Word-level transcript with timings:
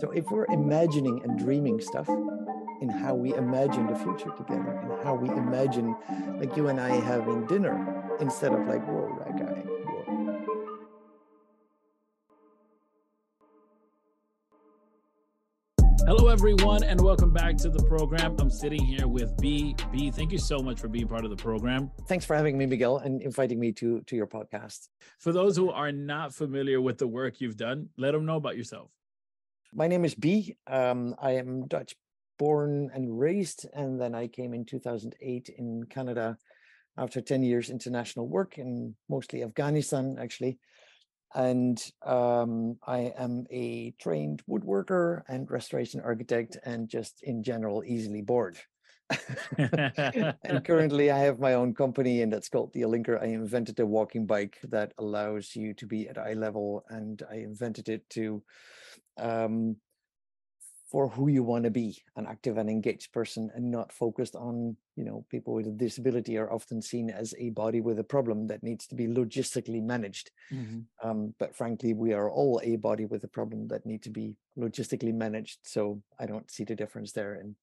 So 0.00 0.10
if 0.12 0.30
we're 0.30 0.46
imagining 0.46 1.22
and 1.24 1.38
dreaming 1.38 1.78
stuff 1.78 2.08
in 2.08 2.88
how 2.88 3.14
we 3.14 3.34
imagine 3.34 3.86
the 3.86 3.94
future 3.94 4.30
together 4.30 4.80
and 4.82 5.04
how 5.04 5.14
we 5.14 5.28
imagine 5.28 5.94
like 6.38 6.56
you 6.56 6.68
and 6.68 6.80
I 6.80 6.88
having 6.88 7.46
dinner 7.46 8.16
instead 8.18 8.54
of 8.54 8.66
like, 8.66 8.82
whoa, 8.88 9.14
that 9.18 9.36
guy. 9.36 9.60
Whoa. 9.60 10.46
Hello, 16.06 16.28
everyone, 16.28 16.82
and 16.82 16.98
welcome 16.98 17.34
back 17.34 17.58
to 17.58 17.68
the 17.68 17.84
program. 17.84 18.36
I'm 18.40 18.50
sitting 18.50 18.82
here 18.82 19.06
with 19.06 19.36
B. 19.36 19.76
B, 19.92 20.10
thank 20.10 20.32
you 20.32 20.38
so 20.38 20.60
much 20.60 20.80
for 20.80 20.88
being 20.88 21.08
part 21.08 21.24
of 21.24 21.30
the 21.30 21.36
program. 21.36 21.90
Thanks 22.08 22.24
for 22.24 22.34
having 22.34 22.56
me, 22.56 22.64
Miguel, 22.64 22.96
and 22.96 23.20
inviting 23.20 23.60
me 23.60 23.70
to 23.72 24.00
to 24.00 24.16
your 24.16 24.26
podcast. 24.26 24.88
For 25.18 25.30
those 25.30 25.58
who 25.58 25.70
are 25.70 25.92
not 25.92 26.34
familiar 26.34 26.80
with 26.80 26.96
the 26.96 27.06
work 27.06 27.42
you've 27.42 27.58
done, 27.58 27.90
let 27.98 28.12
them 28.12 28.24
know 28.24 28.36
about 28.36 28.56
yourself. 28.56 28.90
My 29.72 29.86
name 29.86 30.04
is 30.04 30.14
B. 30.14 30.56
Um, 30.66 31.14
I 31.22 31.32
am 31.32 31.68
Dutch 31.68 31.94
born 32.38 32.90
and 32.92 33.18
raised, 33.18 33.66
and 33.72 34.00
then 34.00 34.14
I 34.14 34.26
came 34.26 34.52
in 34.52 34.64
2008 34.64 35.48
in 35.56 35.84
Canada 35.84 36.36
after 36.98 37.20
10 37.20 37.44
years 37.44 37.70
international 37.70 38.28
work 38.28 38.58
in 38.58 38.96
mostly 39.08 39.44
Afghanistan, 39.44 40.16
actually. 40.20 40.58
And 41.34 41.80
um, 42.04 42.78
I 42.84 43.12
am 43.16 43.46
a 43.50 43.92
trained 44.00 44.42
woodworker 44.50 45.22
and 45.28 45.48
restoration 45.48 46.00
architect, 46.00 46.56
and 46.64 46.88
just 46.88 47.22
in 47.22 47.44
general, 47.44 47.84
easily 47.84 48.22
bored. 48.22 48.58
and 49.58 50.64
currently, 50.64 51.12
I 51.12 51.18
have 51.18 51.38
my 51.38 51.54
own 51.54 51.74
company, 51.74 52.22
and 52.22 52.32
that's 52.32 52.48
called 52.48 52.72
the 52.72 52.82
Alinker. 52.82 53.22
I 53.22 53.26
invented 53.26 53.78
a 53.78 53.86
walking 53.86 54.26
bike 54.26 54.58
that 54.64 54.92
allows 54.98 55.54
you 55.54 55.74
to 55.74 55.86
be 55.86 56.08
at 56.08 56.18
eye 56.18 56.34
level, 56.34 56.84
and 56.88 57.22
I 57.30 57.36
invented 57.36 57.88
it 57.88 58.08
to 58.10 58.42
um, 59.20 59.76
for 60.90 61.08
who 61.08 61.28
you 61.28 61.44
want 61.44 61.64
to 61.64 61.70
be 61.70 62.02
an 62.16 62.26
active 62.26 62.58
and 62.58 62.68
engaged 62.68 63.12
person 63.12 63.48
and 63.54 63.70
not 63.70 63.92
focused 63.92 64.34
on 64.34 64.76
you 64.96 65.04
know 65.04 65.24
people 65.30 65.54
with 65.54 65.66
a 65.66 65.70
disability 65.70 66.36
are 66.36 66.52
often 66.52 66.82
seen 66.82 67.10
as 67.10 67.32
a 67.38 67.50
body 67.50 67.80
with 67.80 67.98
a 67.98 68.04
problem 68.04 68.48
that 68.48 68.62
needs 68.62 68.86
to 68.88 68.94
be 68.96 69.06
logistically 69.06 69.82
managed 69.82 70.30
mm-hmm. 70.52 70.80
um, 71.08 71.32
but 71.38 71.54
frankly 71.54 71.94
we 71.94 72.12
are 72.12 72.30
all 72.30 72.60
a 72.64 72.76
body 72.76 73.06
with 73.06 73.22
a 73.22 73.28
problem 73.28 73.68
that 73.68 73.86
need 73.86 74.02
to 74.02 74.10
be 74.10 74.34
logistically 74.58 75.14
managed 75.14 75.58
so 75.62 76.02
i 76.18 76.26
don't 76.26 76.50
see 76.50 76.64
the 76.64 76.74
difference 76.74 77.12
there 77.12 77.34
and 77.34 77.54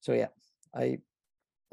so 0.00 0.12
yeah 0.12 0.28
i 0.74 0.98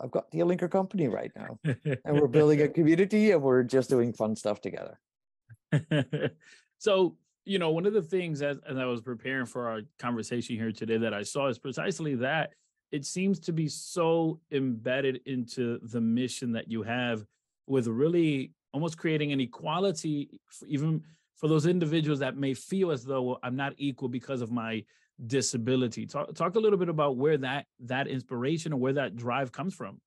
i've 0.04 0.12
got 0.12 0.30
the 0.32 0.40
Alinker 0.40 0.70
company 0.70 1.08
right 1.08 1.32
now 1.36 1.58
and 1.64 2.20
we're 2.20 2.28
building 2.28 2.62
a 2.62 2.68
community 2.78 3.32
and 3.32 3.42
we're 3.42 3.64
just 3.64 3.90
doing 3.90 4.12
fun 4.12 4.36
stuff 4.36 4.60
together 4.60 5.00
so 6.78 7.16
you 7.46 7.60
know, 7.60 7.70
one 7.70 7.86
of 7.86 7.94
the 7.94 8.02
things 8.02 8.42
as, 8.42 8.58
as 8.68 8.78
I 8.78 8.86
was 8.86 9.02
preparing 9.02 9.46
for 9.46 9.70
our 9.70 9.82
conversation 10.00 10.56
here 10.56 10.72
today 10.72 10.98
that 10.98 11.14
I 11.14 11.24
saw 11.24 11.48
is 11.48 11.60
precisely 11.60 12.16
that 12.16 12.52
it 12.92 13.06
seems 13.06 13.40
to 13.42 13.54
be 13.54 13.68
so 13.68 14.40
embedded 14.52 15.22
into 15.26 15.80
the 15.84 16.02
mission 16.02 16.52
that 16.54 16.70
you 16.70 16.84
have 16.84 17.24
with 17.68 17.88
really 17.88 18.52
almost 18.74 18.98
creating 18.98 19.32
an 19.32 19.40
equality 19.40 20.40
even 20.68 21.04
for 21.36 21.48
those 21.48 21.66
individuals 21.66 22.20
that 22.20 22.36
may 22.36 22.54
feel 22.54 22.92
as 22.92 23.04
though 23.04 23.40
I'm 23.44 23.56
not 23.56 23.74
equal 23.78 24.10
because 24.10 24.42
of 24.42 24.52
my 24.52 24.84
disability. 25.28 26.06
Talk 26.06 26.34
talk 26.36 26.56
a 26.56 26.60
little 26.60 26.80
bit 26.80 26.90
about 26.90 27.18
where 27.18 27.38
that 27.38 27.66
that 27.82 28.08
inspiration 28.08 28.74
or 28.74 28.78
where 28.78 28.94
that 28.94 29.16
drive 29.16 29.52
comes 29.52 29.74
from. 29.74 30.00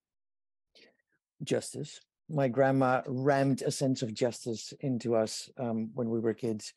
Justice. 1.43 1.99
My 2.31 2.47
grandma 2.47 3.01
rammed 3.07 3.63
a 3.63 3.71
sense 3.71 4.03
of 4.03 4.13
justice 4.13 4.73
into 4.81 5.15
us 5.15 5.49
um, 5.57 5.89
when 5.95 6.09
we 6.09 6.19
were 6.19 6.35
kids 6.35 6.73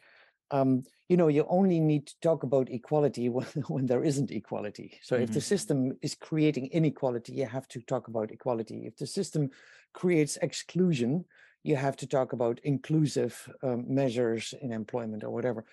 um, 0.52 0.84
you 1.08 1.16
know, 1.16 1.28
you 1.28 1.44
only 1.48 1.80
need 1.80 2.06
to 2.06 2.14
talk 2.20 2.42
about 2.42 2.70
equality 2.70 3.28
when, 3.36 3.46
when 3.66 3.86
there 3.86 4.04
isn't 4.04 4.30
equality. 4.30 4.98
So 5.02 5.16
mm-hmm. 5.16 5.24
if 5.24 5.30
the 5.30 5.40
mm-hmm. 5.40 5.54
system 5.54 5.98
is 6.02 6.14
creating 6.14 6.68
inequality, 6.68 7.32
you 7.32 7.46
have 7.46 7.66
to 7.68 7.80
talk 7.80 8.08
about 8.08 8.30
equality. 8.30 8.84
If 8.86 8.96
the 8.96 9.06
system 9.06 9.50
creates 9.92 10.36
exclusion, 10.36 11.24
you 11.64 11.76
have 11.76 11.96
to 11.96 12.06
talk 12.06 12.32
about 12.32 12.60
inclusive 12.64 13.48
um, 13.62 13.84
measures 13.92 14.54
in 14.60 14.72
employment 14.72 15.24
or 15.24 15.30
whatever. 15.30 15.64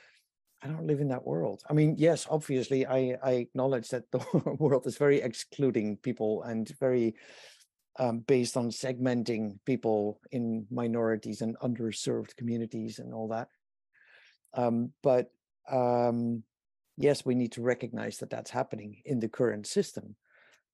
I 0.62 0.68
don't 0.68 0.88
live 0.88 1.00
in 1.00 1.08
that 1.08 1.26
world. 1.26 1.64
I 1.70 1.74
mean, 1.74 1.96
yes, 1.98 2.28
obviously, 2.30 2.86
I, 2.86 3.18
I 3.24 3.32
acknowledge 3.32 3.90
that 3.90 4.12
the 4.12 4.20
world 4.60 4.86
is 4.88 4.98
very 4.98 5.22
excluding 5.22 5.98
people 5.98 6.44
and 6.44 6.68
very 6.80 7.16
um, 7.98 8.20
based 8.20 8.58
on 8.58 8.70
segmenting 8.70 9.58
people 9.66 10.20
in 10.32 10.68
minorities 10.70 11.42
and 11.42 11.58
underserved 11.60 12.36
communities 12.36 13.00
and 13.00 13.14
all 13.14 13.30
that. 13.30 13.48
Um, 14.54 14.92
but 15.04 15.32
um, 15.72 16.44
yes, 16.98 17.26
we 17.26 17.36
need 17.36 17.52
to 17.54 17.62
recognize 17.62 18.18
that 18.18 18.30
that's 18.30 18.52
happening 18.52 19.02
in 19.06 19.20
the 19.20 19.30
current 19.30 19.68
system. 19.68 20.16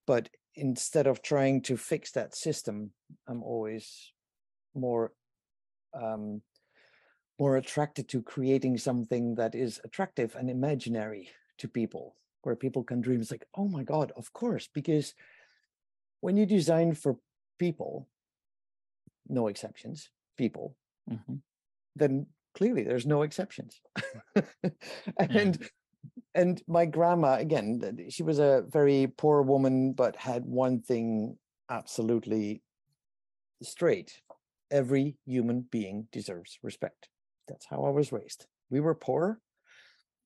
But 0.08 0.30
instead 0.56 1.08
of 1.08 1.22
trying 1.22 1.62
to 1.64 1.78
fix 1.78 2.12
that 2.12 2.36
system, 2.36 2.92
I'm 3.28 3.44
always 3.44 4.12
more 4.74 5.14
um, 5.94 6.42
more 7.40 7.58
attracted 7.58 8.08
to 8.10 8.22
creating 8.22 8.78
something 8.78 9.36
that 9.36 9.56
is 9.56 9.82
attractive 9.84 10.36
and 10.36 10.50
imaginary 10.50 11.30
to 11.58 11.68
people, 11.68 12.16
where 12.44 12.56
people 12.56 12.84
can 12.84 13.02
dream. 13.02 13.22
It's 13.22 13.32
like, 13.32 13.46
oh 13.56 13.68
my 13.68 13.84
God, 13.84 14.12
of 14.16 14.32
course, 14.34 14.70
because 14.74 15.14
when 16.22 16.38
you 16.38 16.46
design 16.46 16.94
for 16.94 17.18
people, 17.60 18.08
no 19.28 19.48
exceptions, 19.48 20.10
people, 20.38 20.76
mm-hmm. 21.10 21.36
then 21.96 22.28
clearly 22.56 22.84
there's 22.84 23.06
no 23.06 23.22
exceptions. 23.22 23.82
And 25.20 25.58
yeah. 25.60 25.68
and 26.34 26.62
my 26.68 26.86
grandma 26.86 27.36
again 27.36 28.08
she 28.10 28.24
was 28.24 28.40
a 28.40 28.64
very 28.68 29.08
poor 29.18 29.42
woman 29.42 29.94
but 29.94 30.16
had 30.16 30.46
one 30.46 30.82
thing 30.82 31.38
absolutely 31.70 32.62
straight 33.64 34.22
every 34.72 35.16
human 35.26 35.66
being 35.72 36.08
deserves 36.12 36.60
respect. 36.64 37.10
That's 37.48 37.66
how 37.70 37.86
i 37.86 37.90
was 37.90 38.12
raised. 38.12 38.48
We 38.70 38.80
were 38.80 38.96
poor 38.96 39.40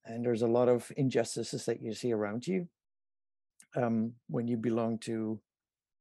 and 0.05 0.25
there's 0.25 0.41
a 0.41 0.47
lot 0.47 0.69
of 0.69 0.91
injustices 0.97 1.65
that 1.65 1.81
you 1.81 1.93
see 1.93 2.11
around 2.13 2.47
you 2.47 2.67
um, 3.75 4.13
when 4.29 4.47
you 4.47 4.57
belong 4.57 4.97
to 4.99 5.39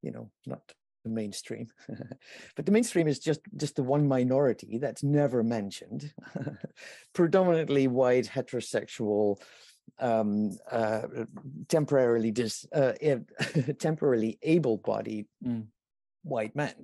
you 0.02 0.12
know 0.12 0.30
not 0.46 0.62
the 1.04 1.10
mainstream. 1.10 1.68
But 2.56 2.66
the 2.66 2.72
mainstream 2.72 3.08
is 3.08 3.18
just 3.18 3.40
just 3.56 3.76
the 3.76 3.82
one 3.82 4.06
minority 4.08 4.78
that's 4.78 5.02
never 5.02 5.42
mentioned. 5.42 6.12
Predominantly 7.14 7.88
white 7.88 8.26
heterosexual 8.26 9.40
um 10.00 10.50
uh 10.70 11.02
temporarily 11.68 12.30
dis 12.30 12.66
uh 12.74 12.92
temporarily 13.78 14.38
able-bodied 14.42 15.26
mm. 15.42 15.64
white 16.22 16.54
men 16.54 16.74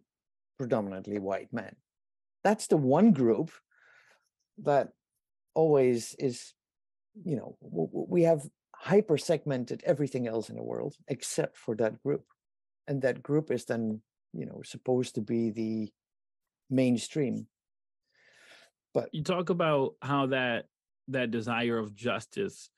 predominantly 0.59 1.19
white 1.19 1.53
men. 1.53 1.77
That's 2.43 2.67
the 2.67 2.77
one 2.77 3.13
group 3.13 3.51
that 4.59 4.89
always 5.55 6.15
is 6.19 6.55
you 7.25 7.37
know 7.37 7.57
we 7.61 8.23
have 8.23 8.43
hyper 8.75 9.17
segmented 9.17 9.83
everything 9.85 10.27
else 10.27 10.51
in 10.51 10.57
the 10.57 10.63
world 10.63 10.95
except 11.09 11.57
for 11.57 11.75
that 11.77 12.03
group 12.03 12.25
and 12.87 13.03
that 13.03 13.23
group 13.23 13.51
is 13.51 13.65
then 13.65 14.01
you 14.33 14.47
know 14.47 14.63
supposed 14.65 15.15
to 15.15 15.21
be 15.21 15.51
the 15.51 15.93
mainstream. 16.71 17.47
But 18.93 19.09
you 19.13 19.23
talk 19.23 19.51
about 19.51 19.95
how 20.01 20.27
that 20.27 20.67
that 21.09 21.31
desire 21.31 21.79
of 21.79 21.95
justice 21.95 22.71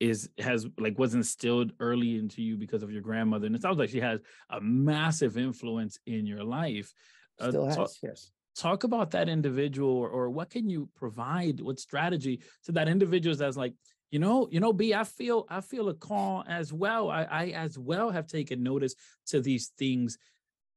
is 0.00 0.30
has 0.38 0.66
like 0.78 0.98
was 0.98 1.14
instilled 1.14 1.72
early 1.80 2.16
into 2.16 2.42
you 2.42 2.56
because 2.56 2.82
of 2.82 2.90
your 2.90 3.02
grandmother 3.02 3.46
and 3.46 3.56
it 3.56 3.62
sounds 3.62 3.78
like 3.78 3.90
she 3.90 4.00
has 4.00 4.20
a 4.50 4.60
massive 4.60 5.36
influence 5.36 5.98
in 6.06 6.24
your 6.26 6.44
life. 6.44 6.92
Uh, 7.40 7.50
still 7.50 7.64
uh, 7.64 7.66
has 7.66 7.76
talk, 7.76 7.90
yes. 8.02 8.30
talk 8.56 8.84
about 8.84 9.10
that 9.10 9.28
individual 9.28 9.90
or, 9.90 10.08
or 10.08 10.30
what 10.30 10.50
can 10.50 10.68
you 10.68 10.88
provide 10.94 11.60
what 11.60 11.80
strategy 11.80 12.40
to 12.64 12.72
that 12.72 12.88
individual 12.88 13.34
that's 13.34 13.56
like 13.56 13.74
you 14.10 14.18
know 14.18 14.48
you 14.50 14.60
know 14.60 14.72
b 14.72 14.94
i 14.94 15.04
feel 15.04 15.46
i 15.48 15.60
feel 15.60 15.88
a 15.88 15.94
call 15.94 16.44
as 16.48 16.72
well. 16.72 17.10
I 17.10 17.24
i 17.24 17.44
as 17.50 17.78
well 17.78 18.10
have 18.10 18.26
taken 18.26 18.62
notice 18.62 18.94
to 19.26 19.40
these 19.40 19.68
things 19.78 20.18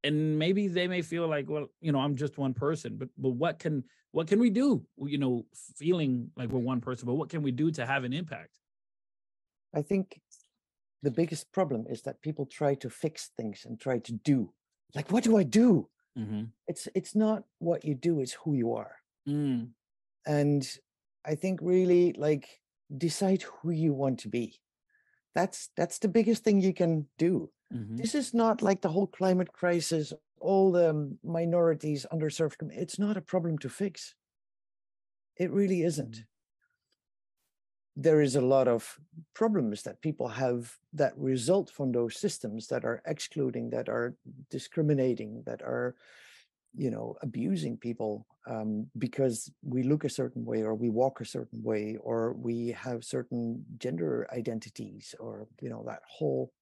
and 0.04 0.38
maybe 0.38 0.68
they 0.68 0.88
may 0.88 1.02
feel 1.02 1.28
like 1.28 1.50
well 1.50 1.68
you 1.80 1.92
know 1.92 2.00
i'm 2.00 2.16
just 2.16 2.38
one 2.38 2.54
person 2.54 2.98
but 2.98 3.10
but 3.18 3.32
what 3.32 3.60
can 3.60 3.84
what 4.12 4.28
can 4.28 4.40
we 4.40 4.50
do? 4.50 4.86
You 4.98 5.18
know 5.18 5.46
feeling 5.78 6.32
like 6.36 6.50
we're 6.50 6.60
one 6.60 6.82
person 6.82 7.06
but 7.06 7.16
what 7.16 7.30
can 7.30 7.42
we 7.42 7.52
do 7.52 7.72
to 7.72 7.86
have 7.86 8.04
an 8.04 8.14
impact? 8.14 8.60
I 9.74 9.82
think 9.82 10.20
the 11.02 11.12
biggest 11.12 11.52
problem 11.52 11.86
is 11.90 12.02
that 12.04 12.22
people 12.22 12.46
try 12.46 12.76
to 12.76 12.90
fix 12.90 13.32
things 13.38 13.66
and 13.66 13.80
try 13.80 14.00
to 14.00 14.12
do. 14.12 14.52
Like 14.94 15.12
what 15.12 15.24
do 15.24 15.38
i 15.38 15.44
do? 15.44 15.88
Mm-hmm. 16.20 16.44
it's 16.68 16.90
it's 16.94 17.16
not 17.16 17.44
what 17.60 17.86
you 17.86 17.96
do 17.96 18.20
it's 18.20 18.34
who 18.34 18.54
you 18.54 18.74
are. 18.74 18.98
Mm. 19.30 19.70
and 20.26 20.78
i 21.24 21.36
think 21.36 21.60
really 21.62 22.12
like 22.18 22.50
decide 22.98 23.44
who 23.44 23.72
you 23.72 23.94
want 23.94 24.20
to 24.20 24.28
be. 24.30 24.60
That's 25.36 25.70
that's 25.78 26.00
the 26.00 26.10
biggest 26.10 26.44
thing 26.44 26.62
you 26.62 26.74
can 26.74 27.08
do. 27.18 27.50
Mm-hmm. 27.74 27.96
this 27.96 28.16
is 28.16 28.34
not 28.34 28.62
like 28.62 28.82
the 28.82 28.90
whole 28.90 29.08
climate 29.08 29.54
crisis 29.54 30.12
all 30.42 30.72
the 30.72 31.16
minorities 31.24 32.06
underserved 32.12 32.56
it's 32.72 33.00
not 33.00 33.16
a 33.16 33.22
problem 33.22 33.58
to 33.60 33.70
fix. 33.70 34.16
It 35.38 35.52
really 35.52 35.84
isn't. 35.84 36.26
There 37.96 38.22
is 38.22 38.36
a 38.36 38.42
lot 38.42 38.68
of 38.68 39.00
problems 39.34 39.84
that 39.84 40.02
people 40.02 40.28
have 40.28 40.76
that 40.94 41.14
result 41.18 41.70
from 41.70 41.92
those 41.92 42.18
systems 42.18 42.68
that 42.68 42.84
are 42.84 43.02
excluding, 43.06 43.70
that 43.70 43.90
are 43.90 44.16
discriminating, 44.50 45.44
that 45.46 45.62
are, 45.62 45.96
you 46.74 46.90
know, 46.92 47.16
abusing 47.22 47.78
people 47.78 48.28
um, 48.48 48.90
because 48.98 49.52
we 49.62 49.84
look 49.84 50.04
a 50.04 50.10
certain 50.10 50.46
way 50.46 50.64
or 50.64 50.76
we 50.76 50.90
walk 50.90 51.22
a 51.22 51.26
certain 51.26 51.64
way 51.64 51.98
or 52.02 52.34
we 52.34 52.70
have 52.70 53.04
certain 53.04 53.66
gender 53.78 54.28
identities 54.34 55.14
or, 55.20 55.48
you 55.62 55.70
know, 55.70 55.84
that 55.88 56.02
whole 56.08 56.54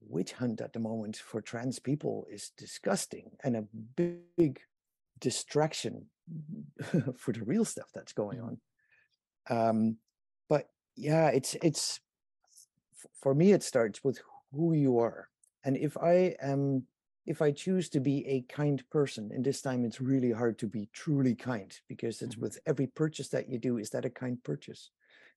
witch 0.00 0.32
hunt 0.32 0.60
at 0.60 0.72
the 0.72 0.78
moment 0.80 1.16
for 1.16 1.40
trans 1.40 1.78
people 1.78 2.26
is 2.30 2.50
disgusting 2.56 3.36
and 3.42 3.56
a 3.56 3.62
big 3.96 4.60
distraction 5.18 6.10
for 7.16 7.32
the 7.32 7.44
real 7.44 7.64
stuff 7.64 7.90
that's 7.94 8.12
going 8.12 8.40
Mhm. 8.40 8.40
on. 8.40 8.60
Um, 9.50 9.98
but 10.48 10.70
yeah, 10.96 11.28
it's 11.30 11.54
it's 11.62 12.00
for 13.20 13.34
me 13.34 13.52
it 13.52 13.62
starts 13.62 14.02
with 14.04 14.20
who 14.52 14.72
you 14.74 14.98
are. 14.98 15.28
And 15.64 15.76
if 15.76 15.96
I 15.96 16.36
am 16.40 16.86
if 17.26 17.40
I 17.42 17.52
choose 17.52 17.88
to 17.90 18.00
be 18.00 18.26
a 18.26 18.42
kind 18.42 18.88
person, 18.90 19.30
and 19.32 19.44
this 19.44 19.62
time 19.62 19.84
it's 19.84 20.00
really 20.00 20.32
hard 20.32 20.58
to 20.58 20.66
be 20.68 20.86
truly 20.92 21.34
kind 21.34 21.78
because 21.88 22.22
it's 22.22 22.36
Mhm. 22.36 22.40
with 22.40 22.58
every 22.66 22.86
purchase 22.86 23.28
that 23.30 23.48
you 23.48 23.58
do, 23.58 23.78
is 23.78 23.90
that 23.90 24.04
a 24.04 24.10
kind 24.10 24.42
purchase? 24.42 24.90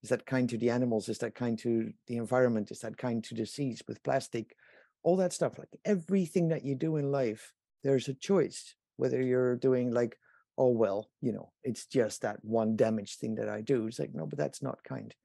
Is 0.04 0.10
that 0.10 0.26
kind 0.26 0.50
to 0.50 0.58
the 0.58 0.70
animals? 0.70 1.10
Is 1.10 1.20
that 1.20 1.36
kind 1.36 1.58
to 1.60 1.94
the 2.08 2.18
environment? 2.18 2.72
Is 2.72 2.82
that 2.82 2.98
kind 2.98 3.24
to 3.26 3.36
the 3.36 3.46
seas 3.46 3.84
with 3.88 4.04
plastic? 4.04 4.56
All 5.04 5.16
that 5.18 5.34
stuff, 5.34 5.58
like 5.58 5.80
everything 5.86 6.50
that 6.50 6.64
you 6.66 6.76
do 6.76 6.98
in 6.98 7.12
life, 7.12 7.54
there's 7.84 8.08
a 8.08 8.14
choice 8.14 8.76
whether 8.98 9.22
you're 9.22 9.56
doing 9.56 9.92
like, 9.92 10.20
oh, 10.58 10.70
well, 10.72 11.12
you 11.22 11.32
know, 11.32 11.54
it's 11.64 11.86
just 11.86 12.22
that 12.22 12.44
one 12.44 12.76
damaged 12.76 13.20
thing 13.20 13.36
that 13.36 13.48
I 13.48 13.62
do. 13.62 13.86
It's 13.88 14.00
like, 14.00 14.14
no, 14.14 14.26
but 14.26 14.40
that's 14.40 14.62
not 14.62 14.84
kind. 14.84 15.16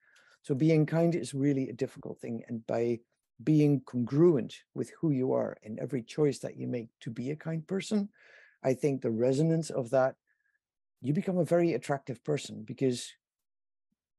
So 0.42 0.54
being 0.54 0.86
kind 0.86 1.14
is 1.14 1.34
really 1.34 1.68
a 1.68 1.72
difficult 1.72 2.20
thing. 2.20 2.44
And 2.48 2.66
by 2.66 3.00
being 3.42 3.80
congruent 3.80 4.54
with 4.74 4.90
who 5.00 5.10
you 5.10 5.32
are 5.32 5.56
and 5.62 5.78
every 5.78 6.02
choice 6.02 6.38
that 6.40 6.56
you 6.56 6.66
make 6.66 6.88
to 7.00 7.10
be 7.10 7.30
a 7.30 7.36
kind 7.36 7.66
person, 7.66 8.08
I 8.62 8.74
think 8.74 9.02
the 9.02 9.10
resonance 9.10 9.70
of 9.70 9.90
that, 9.90 10.16
you 11.00 11.12
become 11.12 11.38
a 11.38 11.44
very 11.44 11.74
attractive 11.74 12.22
person 12.24 12.62
because 12.64 13.12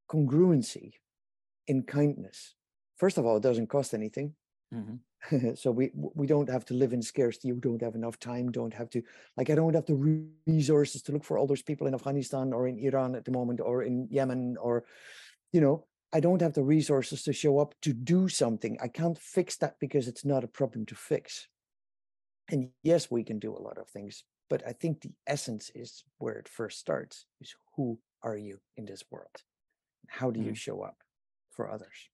congruency 0.10 0.94
in 1.68 1.83
kindness, 1.83 2.56
first 2.98 3.18
of 3.18 3.25
all, 3.25 3.38
it 3.38 3.44
doesn't 3.44 3.68
cost 3.68 3.94
anything. 3.94 4.36
Mhm. 4.74 5.00
so 5.57 5.71
we 5.71 5.92
we 5.94 6.27
don't 6.27 6.50
have 6.50 6.65
to 6.65 6.74
live 6.74 6.92
in 6.92 7.01
scarcity 7.01 7.54
we 7.54 7.62
don't 7.62 7.81
have 7.81 7.95
enough 7.95 8.19
time 8.19 8.51
don't 8.51 8.74
have 8.74 8.89
to 8.89 9.01
like 9.38 9.50
i 9.50 9.56
don't 9.56 9.74
have 9.74 9.86
the 9.86 9.95
resources 10.48 11.01
to 11.01 11.13
look 11.13 11.24
for 11.24 11.38
all 11.38 11.48
those 11.48 11.62
people 11.62 11.88
in 11.88 11.94
afghanistan 11.94 12.51
or 12.51 12.68
in 12.68 12.77
iran 12.77 13.15
at 13.15 13.24
the 13.24 13.31
moment 13.31 13.62
or 13.62 13.83
in 13.83 14.06
yemen 14.12 14.57
or 14.57 14.83
you 15.54 15.62
know 15.62 15.86
i 16.13 16.19
don't 16.19 16.42
have 16.42 16.54
the 16.54 16.63
resources 16.63 17.24
to 17.24 17.33
show 17.33 17.60
up 17.60 17.75
to 17.81 17.94
do 17.94 18.27
something 18.30 18.77
i 18.81 18.88
can't 18.88 19.18
fix 19.19 19.57
that 19.57 19.80
because 19.80 20.07
it's 20.07 20.25
not 20.25 20.44
a 20.44 20.48
problem 20.48 20.86
to 20.86 20.95
fix 20.95 21.48
and 22.50 22.71
yes 22.83 23.10
we 23.10 23.24
can 23.24 23.39
do 23.39 23.56
a 23.56 23.60
lot 23.68 23.77
of 23.77 23.89
things 23.89 24.24
but 24.50 24.65
i 24.68 24.74
think 24.74 25.01
the 25.01 25.12
essence 25.27 25.71
is 25.75 26.04
where 26.18 26.36
it 26.36 26.48
first 26.50 26.80
starts 26.80 27.25
is 27.42 27.56
who 27.75 28.00
are 28.21 28.38
you 28.38 28.60
in 28.77 28.86
this 28.86 29.04
world 29.12 29.44
how 30.07 30.31
do 30.31 30.39
you 30.39 30.54
Mm. 30.54 30.56
show 30.56 30.81
up 30.81 31.04
for 31.51 31.69
others 31.69 32.10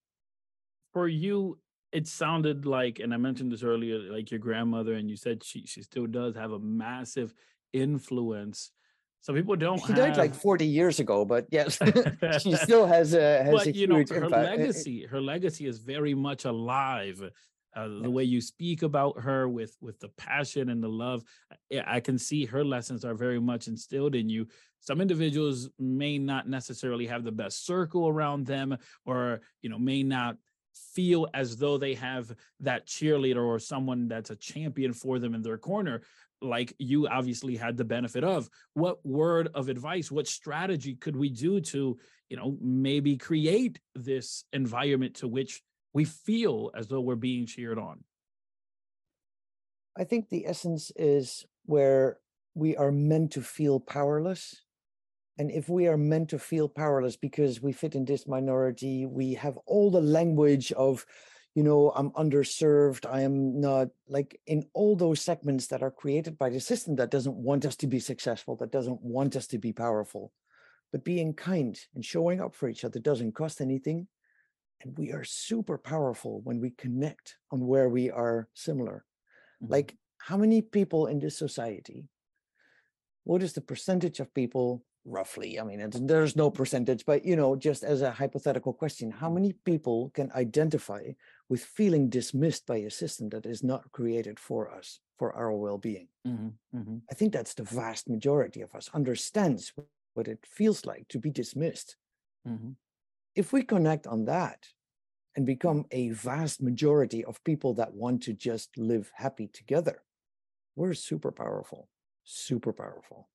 For 0.93 1.07
you, 1.07 1.59
it 1.91 2.07
sounded 2.07 2.65
like, 2.65 2.99
and 2.99 3.13
I 3.13 3.17
mentioned 3.17 3.51
this 3.51 3.63
earlier, 3.63 3.99
like 3.99 4.31
your 4.31 4.39
grandmother, 4.39 4.93
and 4.93 5.09
you 5.09 5.15
said 5.15 5.43
she 5.43 5.65
she 5.65 5.81
still 5.83 6.07
does 6.07 6.35
have 6.35 6.51
a 6.51 6.59
massive 6.59 7.33
influence. 7.73 8.71
Some 9.21 9.36
people 9.36 9.56
don't 9.56 9.80
she 9.80 9.88
have 9.88 9.95
died 9.95 10.18
like 10.18 10.33
40 10.33 10.66
years 10.66 11.00
ago 11.00 11.25
but 11.25 11.45
yes 11.51 11.77
she 12.42 12.56
still 12.56 12.86
has 12.86 13.13
a 13.13 13.44
has 13.44 13.50
a 13.50 13.51
but 13.51 13.75
you 13.75 13.88
know 13.88 13.95
her 13.95 14.01
impact. 14.01 14.33
Uh, 14.33 14.38
uh, 14.38 14.42
legacy 14.44 15.06
her 15.06 15.21
legacy 15.21 15.66
is 15.66 15.77
very 15.77 16.13
much 16.13 16.45
alive 16.45 17.21
uh, 17.75 17.88
the 18.01 18.10
way 18.10 18.24
you 18.24 18.42
speak 18.42 18.81
about 18.81 19.19
her 19.19 19.48
with 19.48 19.75
with 19.81 20.00
the 20.00 20.10
passion 20.10 20.69
and 20.69 20.83
the 20.83 20.89
love 20.89 21.24
I, 21.71 21.98
I 21.98 22.00
can 22.00 22.18
see 22.18 22.45
her 22.45 22.63
lessons 22.63 23.06
are 23.06 23.13
very 23.13 23.39
much 23.39 23.68
instilled 23.68 24.16
in 24.16 24.30
you 24.30 24.48
some 24.80 25.01
individuals 25.01 25.69
may 25.77 26.18
not 26.18 26.48
necessarily 26.48 27.06
have 27.07 27.24
the 27.24 27.31
best 27.31 27.66
circle 27.66 28.07
around 28.07 28.45
them 28.45 28.77
or 29.06 29.42
you 29.62 29.69
know 29.69 29.77
may 29.77 30.01
not 30.01 30.38
feel 30.94 31.27
as 31.33 31.57
though 31.57 31.77
they 31.77 31.94
have 31.94 32.33
that 32.60 32.88
cheerleader 32.88 33.45
or 33.45 33.60
someone 33.60 34.07
that's 34.07 34.30
a 34.30 34.36
champion 34.36 34.94
for 34.94 35.19
them 35.19 35.36
in 35.36 35.42
their 35.42 35.57
corner 35.57 36.01
like 36.41 36.74
you 36.80 37.07
obviously 37.07 37.56
had 37.56 37.75
the 37.75 37.83
benefit 37.83 38.24
of 38.24 38.50
what 38.74 39.06
word 39.06 39.50
of 39.53 39.68
advice 39.68 40.09
what 40.09 40.27
strategy 40.27 40.95
could 40.95 41.15
we 41.15 41.30
do 41.30 41.59
to 41.59 41.97
you 42.30 42.38
know 42.38 42.57
maybe 42.62 43.18
create 43.18 43.80
this 43.95 44.45
environment 44.53 45.15
to 45.15 45.27
which 45.27 45.62
we 45.94 46.06
feel 46.06 46.71
as 46.75 46.88
though 46.88 47.01
we're 47.01 47.15
being 47.15 47.45
cheered 47.45 47.77
on 47.77 48.01
I 50.00 50.06
think 50.06 50.30
the 50.30 50.47
essence 50.47 50.94
is 50.95 51.45
where 51.65 52.19
we 52.56 52.77
are 52.77 52.92
meant 52.92 53.31
to 53.31 53.42
feel 53.42 53.81
powerless. 53.81 54.63
And 55.38 55.51
if 55.51 55.68
we 55.68 55.88
are 55.88 55.97
meant 55.97 56.30
to 56.30 56.39
feel 56.39 56.69
powerless 56.69 57.18
because 57.18 57.62
we 57.62 57.74
fit 57.74 57.95
in 57.95 58.06
this 58.06 58.25
minority, 58.25 59.06
we 59.06 59.33
have 59.33 59.57
all 59.65 59.92
the 59.92 60.01
language 60.01 60.71
of, 60.71 61.06
you 61.59 61.65
know, 61.65 61.91
I'm 61.94 62.11
underserved, 62.11 63.06
I 63.06 63.19
am 63.23 63.59
not 63.59 63.89
like 64.07 64.39
in 64.47 64.65
all 64.73 64.95
those 64.95 65.19
segments 65.19 65.67
that 65.67 65.83
are 65.83 65.91
created 65.91 66.38
by 66.38 66.50
the 66.50 66.61
system 66.61 66.95
that 66.95 67.11
doesn't 67.11 67.35
want 67.35 67.65
us 67.65 67.75
to 67.81 67.88
be 67.88 68.00
successful, 68.00 68.56
that 68.56 68.71
doesn't 68.71 69.01
want 69.01 69.35
us 69.35 69.45
to 69.47 69.57
be 69.57 69.73
powerful. 69.73 70.31
But 70.94 71.03
being 71.03 71.33
kind 71.33 71.77
and 71.94 72.06
showing 72.06 72.39
up 72.39 72.56
for 72.56 72.69
each 72.69 72.85
other 72.85 73.01
doesn't 73.01 73.35
cost 73.35 73.59
anything. 73.59 74.07
And 74.79 74.97
we 74.97 75.11
are 75.11 75.25
super 75.25 75.77
powerful 75.77 76.39
when 76.45 76.61
we 76.61 76.69
connect 76.69 77.35
on 77.51 77.67
where 77.67 77.89
we 77.89 78.09
are 78.09 78.47
similar. 78.53 79.03
Mhm. 79.61 79.69
Like, 79.69 79.97
how 80.17 80.38
many 80.38 80.61
people 80.61 81.07
in 81.07 81.19
this 81.19 81.38
society? 81.38 82.07
What 83.25 83.44
is 83.44 83.51
the 83.51 83.67
percentage 83.71 84.21
of 84.21 84.33
people, 84.33 84.85
roughly? 85.05 85.59
I 85.59 85.63
mean, 85.63 85.89
there's 85.89 86.35
no 86.35 86.51
percentage, 86.51 87.05
but 87.05 87.25
you 87.25 87.35
know, 87.35 87.55
just 87.55 87.83
as 87.83 88.01
a 88.01 88.11
hypothetical 88.11 88.73
question, 88.73 89.11
how 89.11 89.29
many 89.29 89.53
people 89.53 90.09
can 90.11 90.31
identify 90.33 91.13
with 91.47 91.63
feeling 91.63 92.09
dismissed 92.09 92.65
by 92.65 92.77
a 92.77 92.89
system 92.91 93.29
that 93.29 93.45
is 93.45 93.63
not 93.63 93.91
created 93.91 94.39
for 94.39 94.69
us, 94.69 94.99
for 95.17 95.33
our 95.33 95.53
well-being? 95.53 96.09
Mhm, 96.25 96.59
mhm. 96.73 97.01
I 97.11 97.15
think 97.15 97.33
that's 97.33 97.53
the 97.53 97.63
vast 97.63 98.09
majority 98.09 98.61
of 98.61 98.75
us 98.75 98.89
understands 98.93 99.73
what 100.13 100.27
it 100.27 100.45
feels 100.45 100.85
like 100.85 101.07
to 101.09 101.19
be 101.19 101.31
dismissed. 101.31 101.97
Mhm. 102.45 102.75
If 103.33 103.51
we 103.51 103.63
connect 103.63 104.05
on 104.05 104.25
that 104.25 104.73
and 105.35 105.45
become 105.45 105.87
a 105.91 106.09
vast 106.11 106.61
majority 106.61 107.25
of 107.25 107.44
people 107.44 107.73
that 107.75 107.94
want 107.94 108.23
to 108.23 108.33
just 108.33 108.77
live 108.77 109.11
happy 109.15 109.47
together, 109.47 110.03
we're 110.75 110.94
super 110.95 111.31
powerful, 111.31 111.89
super 112.23 112.73
powerful. 112.73 113.29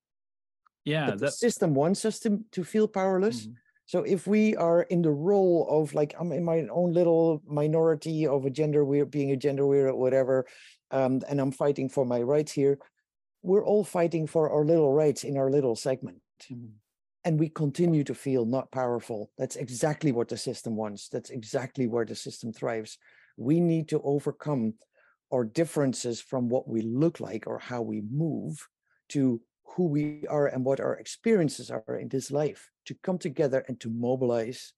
Yeah 0.84 1.14
that 1.14 1.32
system 1.32 1.74
wants 1.74 2.04
us 2.04 2.18
to, 2.20 2.44
to 2.52 2.64
feel 2.64 2.88
powerless. 2.88 3.46
Mhm. 3.46 3.54
So 3.86 4.02
if 4.02 4.26
we 4.26 4.56
are 4.56 4.82
in 4.82 5.02
the 5.02 5.10
role 5.10 5.66
of 5.68 5.92
like 5.94 6.14
I'm 6.18 6.32
in 6.32 6.44
my 6.44 6.66
own 6.70 6.92
little 6.92 7.42
minority 7.46 8.26
of 8.26 8.44
a 8.46 8.50
gender 8.50 8.84
we're 8.84 9.04
being 9.04 9.30
a 9.30 9.36
gender 9.36 9.66
we're 9.66 9.88
or 9.88 9.96
whatever, 9.96 10.46
um, 10.90 11.20
and 11.28 11.40
I'm 11.40 11.52
fighting 11.52 11.88
for 11.88 12.06
my 12.06 12.22
rights 12.22 12.52
here, 12.52 12.78
we're 13.42 13.64
all 13.64 13.84
fighting 13.84 14.26
for 14.26 14.50
our 14.50 14.64
little 14.64 14.92
rights 14.92 15.24
in 15.24 15.36
our 15.36 15.50
little 15.50 15.76
segment. 15.76 16.22
Mhm. 16.50 16.72
And 17.24 17.40
we 17.40 17.48
continue 17.48 18.04
to 18.04 18.14
feel 18.14 18.44
not 18.44 18.70
powerful. 18.70 19.30
That's 19.38 19.56
exactly 19.56 20.12
what 20.12 20.28
the 20.28 20.36
system 20.36 20.76
wants. 20.76 21.08
That's 21.08 21.30
exactly 21.30 21.86
where 21.86 22.04
the 22.04 22.14
system 22.14 22.52
thrives. 22.52 22.98
We 23.36 23.60
need 23.60 23.88
to 23.88 24.00
overcome 24.02 24.74
our 25.32 25.44
differences 25.44 26.20
from 26.20 26.48
what 26.48 26.68
we 26.68 26.82
look 26.82 27.20
like 27.20 27.46
or 27.46 27.58
how 27.58 27.82
we 27.82 28.02
move 28.02 28.68
to 29.10 29.40
who 29.64 29.86
we 29.86 30.24
are 30.28 30.46
and 30.46 30.64
what 30.64 30.80
our 30.80 30.94
experiences 30.94 31.70
are 31.70 31.96
in 31.96 32.08
this 32.08 32.30
life 32.30 32.70
to 32.86 32.94
come 33.02 33.18
together 33.18 33.64
and 33.68 33.80
to 33.80 33.90
mobilize 33.90 34.72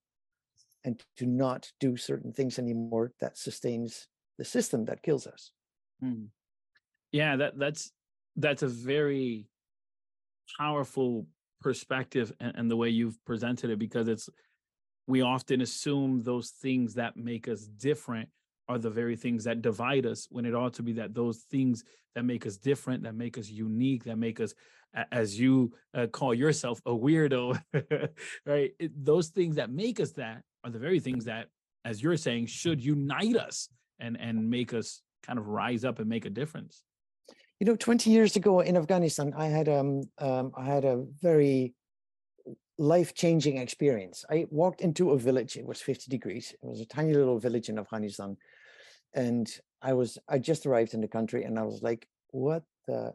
and 0.85 1.03
to 1.17 1.27
not 1.27 1.71
do 1.81 1.97
certain 1.97 2.33
things 2.33 2.59
anymore 2.59 3.13
that 3.21 3.37
sustains 3.37 4.09
the 4.39 4.45
system 4.45 4.85
that 4.85 5.03
kills 5.03 5.27
us. 5.27 5.53
Mm. 6.03 6.29
Yeah, 7.13 7.37
that 7.37 7.59
that's 7.59 7.93
that's 8.37 8.63
a 8.63 8.69
very 8.69 9.49
powerful 10.59 11.27
perspective 11.61 12.33
and, 12.39 12.55
and 12.57 12.71
the 12.71 12.77
way 12.77 12.89
you've 12.89 13.23
presented 13.25 13.71
it 13.71 13.79
because 13.79 14.09
it's 14.09 14.29
we 15.07 15.23
often 15.23 15.61
assume 15.61 16.23
those 16.23 16.51
things 16.51 16.95
that 16.95 17.17
make 17.17 17.49
us 17.49 17.63
different 17.63 18.29
are 18.69 18.79
the 18.79 18.91
very 18.91 19.17
things 19.17 19.45
that 19.45 19.63
divide 19.63 20.07
us 20.07 20.27
when 20.31 20.45
it 20.45 20.55
ought 20.55 20.75
to 20.75 20.83
be 20.83 20.93
that 20.93 21.15
those 21.15 21.39
things 21.51 21.85
that 22.15 22.25
make 22.25 22.47
us 22.47 22.57
different 22.57 23.03
that 23.03 23.15
make 23.15 23.39
us 23.39 23.49
unique 23.49 24.05
that 24.05 24.19
make 24.19 24.41
us 24.41 24.55
as 25.13 25.39
you 25.39 25.73
uh, 25.95 26.07
call 26.07 26.35
yourself 26.35 26.81
a 26.87 26.91
weirdo 26.91 27.59
right 28.47 28.73
it, 28.79 29.05
those 29.05 29.29
things 29.29 29.57
that 29.57 29.71
make 29.71 30.01
us 30.01 30.13
that 30.13 30.43
are 30.65 30.71
the 30.71 30.79
very 30.79 31.01
things 31.01 31.25
that 31.25 31.49
as 31.85 32.03
you're 32.03 32.17
saying 32.17 32.47
should 32.47 32.83
unite 32.83 33.37
us 33.37 33.69
and 34.01 34.19
and 34.21 34.49
make 34.51 34.73
us 34.73 35.03
kind 35.23 35.39
of 35.39 35.49
rise 35.49 35.85
up 35.85 35.99
and 35.99 36.09
make 36.09 36.25
a 36.25 36.31
difference 36.31 36.83
You 37.59 37.67
know, 37.67 37.77
20 37.77 38.11
years 38.11 38.37
ago 38.37 38.61
in 38.61 38.77
Afghanistan, 38.77 39.33
I 39.35 39.47
had 39.47 39.69
um, 39.69 40.03
um 40.19 40.53
I 40.57 40.65
had 40.65 40.85
a 40.85 41.05
very 41.23 41.75
life-changing 42.79 43.57
experience. 43.57 44.25
I 44.29 44.47
walked 44.51 44.83
into 44.83 45.13
a 45.13 45.19
village, 45.19 45.57
it 45.57 45.67
was 45.67 45.81
50 45.81 46.11
degrees. 46.11 46.53
It 46.53 46.67
was 46.67 46.81
a 46.81 46.87
tiny 46.87 47.15
little 47.15 47.39
village 47.39 47.71
in 47.71 47.79
Afghanistan. 47.79 48.37
And 49.15 49.49
I 49.81 49.95
was, 49.95 50.19
I 50.29 50.39
just 50.39 50.67
arrived 50.67 50.93
in 50.93 51.01
the 51.01 51.09
country 51.09 51.45
and 51.45 51.59
I 51.59 51.63
was 51.63 51.83
like, 51.83 52.07
what 52.33 52.65
the 52.87 53.15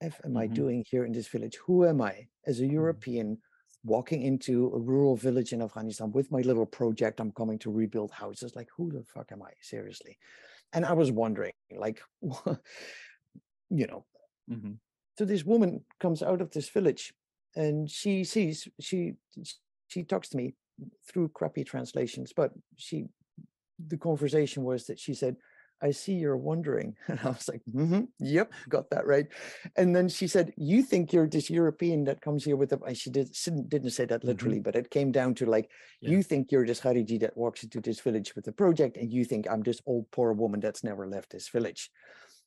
F 0.00 0.20
am 0.24 0.36
I 0.36 0.46
Mhm. 0.46 0.54
doing 0.54 0.84
here 0.88 1.04
in 1.04 1.12
this 1.12 1.28
village? 1.28 1.56
Who 1.66 1.84
am 1.86 2.00
I 2.00 2.28
as 2.46 2.60
a 2.60 2.64
Mhm. 2.64 2.72
European 2.72 3.42
walking 3.84 4.22
into 4.22 4.66
a 4.74 4.78
rural 4.80 5.16
village 5.16 5.52
in 5.52 5.62
Afghanistan 5.62 6.12
with 6.12 6.30
my 6.30 6.40
little 6.42 6.66
project? 6.66 7.20
I'm 7.20 7.32
coming 7.32 7.58
to 7.60 7.70
rebuild 7.70 8.10
houses. 8.12 8.54
Like, 8.54 8.68
who 8.76 8.90
the 8.92 9.04
fuck 9.04 9.32
am 9.32 9.42
I? 9.42 9.52
Seriously. 9.60 10.18
And 10.72 10.84
I 10.84 10.92
was 10.92 11.10
wondering, 11.12 11.52
like, 11.70 12.02
you 13.70 13.86
know, 13.86 14.06
Mhm. 14.50 14.78
so 15.18 15.24
this 15.24 15.44
woman 15.44 15.84
comes 15.98 16.22
out 16.22 16.40
of 16.40 16.50
this 16.50 16.68
village 16.68 17.14
and 17.54 17.90
she 17.90 18.22
sees 18.24 18.68
she 18.80 19.16
she 19.88 20.04
talks 20.04 20.28
to 20.28 20.36
me 20.36 20.54
through 21.04 21.28
crappy 21.30 21.64
translations 21.64 22.32
but 22.34 22.52
she 22.76 23.08
the 23.78 23.96
conversation 23.96 24.62
was 24.62 24.86
that 24.86 24.98
she 25.00 25.14
said 25.14 25.36
i 25.82 25.90
see 25.90 26.12
you're 26.14 26.36
wondering 26.36 26.96
and 27.08 27.20
i 27.20 27.28
was 27.28 27.48
like 27.48 27.62
mm-hmm, 27.74 28.02
yep 28.18 28.52
got 28.68 28.88
that 28.90 29.06
right 29.06 29.26
and 29.76 29.94
then 29.94 30.08
she 30.08 30.26
said 30.26 30.52
you 30.56 30.82
think 30.82 31.12
you're 31.12 31.28
this 31.28 31.50
european 31.50 32.04
that 32.04 32.20
comes 32.20 32.44
here 32.44 32.56
with 32.56 32.72
a 32.72 32.94
she 32.94 33.10
did, 33.10 33.30
didn't 33.44 33.68
didn't 33.68 33.90
say 33.90 34.04
that 34.04 34.22
Mhm. 34.22 34.28
literally 34.28 34.60
but 34.60 34.76
it 34.76 34.90
came 34.90 35.12
down 35.12 35.34
to 35.34 35.46
like 35.46 35.70
Yeah. 36.00 36.10
you 36.10 36.22
think 36.22 36.50
you're 36.50 36.66
this 36.66 36.80
Khariji 36.80 37.20
that 37.20 37.36
walks 37.36 37.62
into 37.62 37.80
this 37.80 38.00
village 38.00 38.34
with 38.34 38.46
a 38.48 38.52
project 38.52 38.96
and 38.96 39.12
you 39.12 39.24
think 39.24 39.48
i'm 39.50 39.62
this 39.62 39.80
old 39.86 40.10
poor 40.10 40.32
woman 40.32 40.60
that's 40.60 40.84
never 40.84 41.06
left 41.08 41.30
this 41.30 41.48
village 41.48 41.90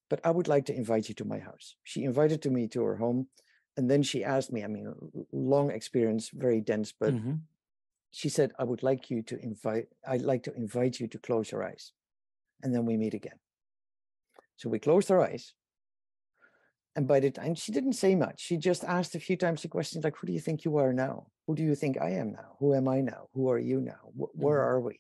but 0.10 0.20
I 0.24 0.32
would 0.32 0.48
like 0.48 0.66
to 0.66 0.76
invite 0.76 1.08
you 1.08 1.16
to 1.16 1.26
my 1.26 1.38
house. 1.40 1.76
She 1.84 2.04
invited 2.04 2.42
to 2.42 2.50
me 2.50 2.68
to 2.70 2.84
her 2.84 2.96
home. 2.96 3.28
And 3.78 3.90
then 3.90 4.04
she 4.04 4.24
asked 4.24 4.52
me, 4.52 4.64
I 4.64 4.68
mean, 4.68 4.92
long 5.32 5.72
experience, 5.72 6.30
very 6.34 6.62
dense, 6.62 6.92
but 6.92 7.14
Mhm. 7.14 7.42
she 8.12 8.28
said, 8.30 8.52
I 8.60 8.64
would 8.64 8.84
like 8.84 9.10
you 9.10 9.22
to 9.24 9.38
invite, 9.40 9.88
I'd 10.06 10.24
like 10.24 10.44
to 10.44 10.54
invite 10.54 11.00
you 11.00 11.08
to 11.08 11.20
close 11.20 11.52
your 11.52 11.64
eyes. 11.64 11.94
And 12.62 12.74
then 12.74 12.86
we 12.86 12.98
meet 12.98 13.14
again. 13.14 13.40
So 14.58 14.70
we 14.70 14.80
closed 14.80 15.10
our 15.12 15.22
eyes. 15.22 15.54
And 16.96 17.08
by 17.08 17.20
the 17.20 17.32
time 17.32 17.56
she 17.56 17.72
didn't 17.72 17.94
say 17.94 18.16
much, 18.16 18.42
she 18.42 18.58
just 18.58 18.84
asked 18.84 19.16
a 19.16 19.20
few 19.20 19.38
times 19.38 19.62
the 19.62 19.68
questions 19.70 20.04
like, 20.04 20.18
who 20.18 20.28
do 20.28 20.34
you 20.34 20.40
think 20.40 20.66
you 20.66 20.78
are 20.78 20.92
now? 20.92 21.28
Who 21.48 21.56
do 21.56 21.64
you 21.64 21.76
think 21.76 21.98
I 22.02 22.10
am 22.12 22.32
now? 22.34 22.58
Who 22.60 22.74
am 22.74 22.88
I 22.88 23.00
now? 23.02 23.28
Who 23.34 23.50
are 23.50 23.60
you 23.60 23.80
now? 23.80 24.12
Wh- 24.18 24.36
Where 24.36 24.60
Mhm. 24.60 24.68
are 24.68 24.82
we? 24.82 25.00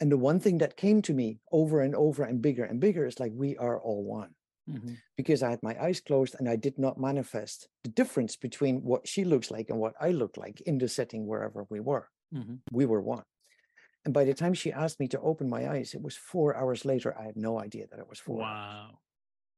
And 0.00 0.12
the 0.12 0.18
one 0.18 0.40
thing 0.40 0.58
that 0.58 0.76
came 0.76 1.00
to 1.02 1.14
me 1.14 1.40
over 1.50 1.80
and 1.80 1.94
over 1.94 2.22
and 2.24 2.42
bigger 2.42 2.64
and 2.64 2.80
bigger 2.80 3.06
is 3.06 3.18
like, 3.18 3.32
we 3.34 3.56
are 3.56 3.80
all 3.80 4.04
one 4.04 4.34
Mhm. 4.68 4.98
because 5.16 5.42
I 5.42 5.50
had 5.50 5.62
my 5.62 5.82
eyes 5.82 6.00
closed 6.00 6.34
and 6.38 6.48
I 6.48 6.56
did 6.56 6.78
not 6.78 7.00
manifest 7.00 7.68
the 7.82 7.90
difference 7.90 8.36
between 8.36 8.82
what 8.82 9.08
she 9.08 9.24
looks 9.24 9.50
like 9.50 9.70
and 9.70 9.78
what 9.78 9.94
I 9.98 10.10
look 10.10 10.36
like 10.36 10.60
in 10.62 10.76
the 10.76 10.88
setting 10.88 11.26
wherever 11.26 11.64
we 11.70 11.80
were. 11.80 12.10
Mhm. 12.34 12.60
We 12.72 12.84
were 12.84 13.00
one. 13.00 13.24
And 14.06 14.14
by 14.14 14.24
the 14.24 14.34
time 14.34 14.54
she 14.54 14.72
asked 14.72 15.00
me 15.00 15.08
to 15.08 15.20
open 15.20 15.48
my 15.48 15.68
eyes, 15.68 15.92
it 15.92 16.00
was 16.00 16.16
four 16.16 16.56
hours 16.56 16.84
later. 16.84 17.18
I 17.18 17.24
had 17.24 17.36
no 17.36 17.58
idea 17.58 17.88
that 17.88 17.98
it 17.98 18.08
was 18.08 18.20
four. 18.20 18.40
hours. 18.40 18.54
Wow. 18.54 18.98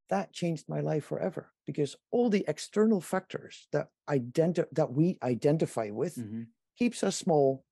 That 0.08 0.32
changed 0.32 0.70
my 0.70 0.80
life 0.80 1.04
forever 1.04 1.52
because 1.66 1.96
all 2.10 2.30
the 2.30 2.46
external 2.48 3.02
factors 3.02 3.68
that 3.72 3.90
identi- 4.08 4.72
that 4.72 4.90
we 4.90 5.18
identify 5.22 5.90
with 5.90 6.16
Mhm. 6.16 6.46
keeps 6.78 7.04
us 7.04 7.14
small 7.18 7.66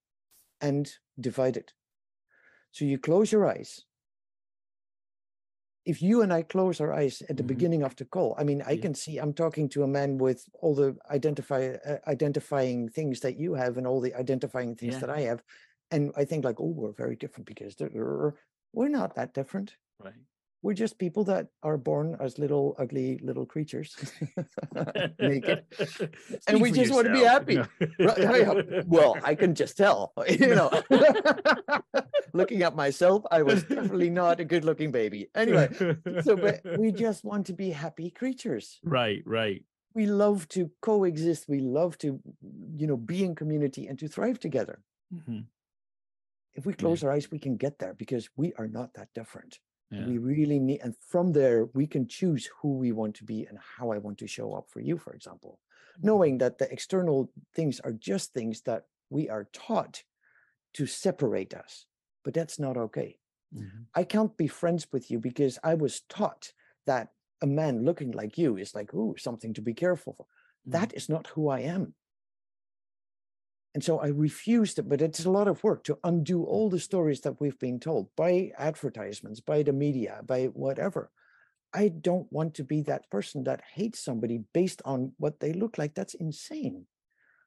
and 0.61 0.99
divided. 1.19 1.73
So 2.71 2.85
you 2.85 2.99
close 2.99 3.31
your 3.31 3.47
eyes. 3.47 3.85
If 5.83 6.01
you 6.03 6.21
and 6.21 6.31
I 6.31 6.43
close 6.43 6.79
our 6.79 6.93
eyes 6.93 7.23
at 7.23 7.37
the 7.37 7.43
Mhm. 7.43 7.47
beginning 7.47 7.81
of 7.83 7.95
the 7.95 8.05
call, 8.05 8.35
I 8.37 8.43
mean, 8.43 8.61
I 8.61 8.73
Yeah. 8.73 8.81
can 8.83 8.93
see 8.93 9.17
I'm 9.17 9.33
talking 9.33 9.67
to 9.69 9.81
a 9.83 9.87
man 9.87 10.19
with 10.19 10.47
all 10.53 10.75
the 10.75 10.95
identify 11.09 11.61
uh, 11.83 11.99
identifying 12.05 12.89
things 12.89 13.21
that 13.21 13.37
you 13.37 13.55
have 13.55 13.77
and 13.77 13.87
all 13.87 13.99
the 14.01 14.13
identifying 14.13 14.75
things 14.75 14.95
Yeah. 14.95 14.99
that 15.01 15.09
I 15.09 15.21
have, 15.21 15.41
and 15.91 16.11
I 16.15 16.25
think 16.25 16.43
like, 16.45 16.59
oh, 16.59 16.67
we're 16.75 16.91
very 16.91 17.15
different 17.15 17.45
because 17.47 17.75
we're 18.73 18.89
not 18.89 19.15
that 19.15 19.33
different. 19.33 19.75
Right. 20.03 20.13
We're 20.63 20.73
just 20.73 20.97
people 20.97 21.23
that 21.25 21.47
are 21.61 21.77
born 21.77 22.17
as 22.19 22.39
little 22.39 22.75
ugly 22.79 23.19
little 23.23 23.45
creatures, 23.45 23.95
naked, 25.19 25.63
and 26.47 26.59
we 26.61 26.71
just 26.71 26.91
want 26.91 27.07
to 27.07 27.13
be 27.13 27.21
happy. 27.23 27.53
you 27.53 27.89
know? 27.99 28.13
Right, 28.17 28.47
I- 28.79 28.83
well, 28.87 29.15
I 29.23 29.35
can 29.35 29.53
just 29.55 29.77
tell, 29.77 30.13
you 30.27 30.55
know. 30.55 30.71
Looking 32.33 32.63
at 32.63 32.75
myself, 32.75 33.23
I 33.31 33.43
was 33.43 33.63
definitely 33.63 34.09
not 34.09 34.39
a 34.39 34.45
good-looking 34.45 34.91
baby. 34.91 35.29
Anyway, 35.35 35.69
so 36.23 36.35
but 36.35 36.61
we 36.77 36.91
just 36.91 37.23
want 37.23 37.45
to 37.47 37.53
be 37.53 37.69
happy 37.69 38.09
creatures. 38.09 38.79
right, 38.83 39.21
right. 39.25 39.63
We 39.93 40.05
love 40.05 40.47
to 40.49 40.69
coexist. 40.81 41.47
We 41.49 41.59
love 41.59 41.97
to, 41.99 42.19
you 42.75 42.85
know, 42.87 42.97
be 42.97 43.23
in 43.23 43.33
community 43.33 43.87
and 43.87 43.97
to 43.99 44.07
thrive 44.07 44.39
together. 44.39 44.81
Mhm. 45.13 45.45
If 46.57 46.65
we 46.65 46.73
close 46.73 47.03
our 47.03 47.11
eyes, 47.11 47.31
we 47.31 47.39
can 47.39 47.55
get 47.55 47.79
there 47.79 47.93
because 47.93 48.29
we 48.35 48.51
are 48.53 48.67
not 48.67 48.95
that 48.95 49.13
different. 49.13 49.59
Yeah. 49.91 50.05
We 50.05 50.17
really 50.17 50.59
need, 50.59 50.81
and 50.81 50.95
from 50.97 51.31
there, 51.31 51.65
we 51.73 51.87
can 51.87 52.07
choose 52.07 52.49
who 52.61 52.77
we 52.77 52.91
want 52.91 53.15
to 53.17 53.23
be 53.23 53.45
and 53.45 53.57
how 53.77 53.91
I 53.91 53.99
want 53.99 54.17
to 54.19 54.27
show 54.27 54.53
up 54.53 54.69
for 54.69 54.81
you, 54.81 54.97
for 54.97 55.13
example. 55.13 55.59
Knowing 56.01 56.39
that 56.39 56.57
the 56.57 56.71
external 56.71 57.31
things 57.53 57.79
are 57.79 57.93
just 57.93 58.33
things 58.33 58.61
that 58.63 58.87
we 59.09 59.29
are 59.29 59.45
taught 59.53 60.03
to 60.73 60.85
separate 60.85 61.53
us, 61.53 61.85
but 62.23 62.33
that's 62.33 62.59
not 62.59 62.77
okay. 62.77 63.19
Mhm. 63.53 63.85
I 63.95 64.03
can't 64.03 64.35
be 64.35 64.47
friends 64.47 64.87
with 64.91 65.09
you 65.09 65.19
because 65.19 65.59
I 65.63 65.75
was 65.75 66.01
taught 66.01 66.53
that 66.85 67.13
a 67.41 67.47
man 67.47 67.85
looking 67.85 68.11
like 68.11 68.37
you 68.37 68.57
is 68.57 68.75
like, 68.75 68.93
ooh, 68.93 69.15
something 69.17 69.53
to 69.53 69.61
be 69.61 69.73
careful 69.73 70.13
for. 70.13 70.27
That 70.65 70.93
is 70.93 71.07
not 71.07 71.27
who 71.27 71.47
I 71.49 71.61
am. 71.61 71.95
And 73.73 73.83
so 73.83 73.99
I 73.99 74.07
refused 74.07 74.79
it, 74.79 74.89
but 74.89 75.01
it's 75.01 75.25
a 75.25 75.31
lot 75.31 75.47
of 75.47 75.63
work 75.63 75.83
to 75.85 75.99
undo 76.03 76.43
all 76.43 76.69
the 76.69 76.79
stories 76.79 77.21
that 77.21 77.39
we've 77.39 77.59
been 77.59 77.79
told 77.79 78.15
by 78.15 78.51
advertisements, 78.57 79.39
by 79.39 79.63
the 79.63 79.73
media, 79.73 80.21
by 80.25 80.45
whatever. 80.45 81.11
I 81.73 81.89
don't 81.89 82.31
want 82.31 82.55
to 82.55 82.63
be 82.65 82.81
that 82.83 83.09
person 83.11 83.43
that 83.45 83.63
hates 83.75 83.99
somebody 83.99 84.39
based 84.53 84.81
on 84.85 85.13
what 85.17 85.39
they 85.41 85.53
look 85.53 85.77
like. 85.77 85.95
That's 85.95 86.15
insane. 86.15 86.87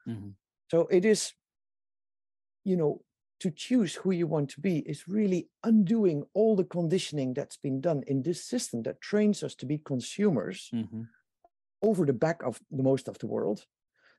Mhm. 0.06 0.36
So 0.70 0.86
it 0.86 1.04
is, 1.04 1.34
you 2.64 2.76
know, 2.76 3.04
to 3.40 3.50
choose 3.50 3.94
who 3.94 4.10
you 4.10 4.26
want 4.26 4.50
to 4.50 4.60
be 4.60 4.80
is 4.80 5.08
really 5.08 5.48
undoing 5.64 6.24
all 6.34 6.56
the 6.56 6.64
conditioning 6.64 7.32
that's 7.32 7.56
been 7.56 7.80
done 7.80 8.02
in 8.06 8.22
this 8.22 8.44
system 8.44 8.82
that 8.82 9.00
trains 9.00 9.42
us 9.42 9.54
to 9.54 9.66
be 9.66 9.78
consumers 9.78 10.72
Mhm. 10.72 11.08
over 11.82 12.04
the 12.04 12.12
back 12.12 12.42
of 12.42 12.60
the 12.70 12.82
most 12.82 13.08
of 13.08 13.18
the 13.18 13.26
world 13.26 13.66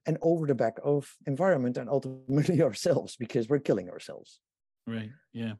and 0.05 0.17
over 0.21 0.47
the 0.47 0.55
back 0.55 0.77
of 0.83 1.15
environment 1.27 1.77
and 1.77 1.89
ultimately 1.89 2.61
ourselves 2.67 3.15
because 3.15 3.49
we're 3.49 3.59
killing 3.59 3.89
ourselves. 3.89 4.39
Right. 4.87 5.11
Yeah. 5.33 5.53